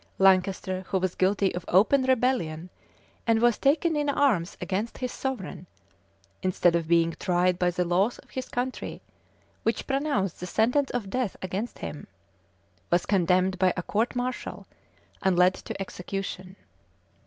[0.17, 2.71] Lancaster, who was guilty of open rebellion,
[3.27, 5.67] and was taken in arms against his sovereign,
[6.41, 8.99] instead of being tried by the laws of his country,
[9.61, 12.07] which pronounced the sentence of death against him,
[12.89, 14.65] was condemned by a court martial,[*]
[15.21, 16.55] and led to execution.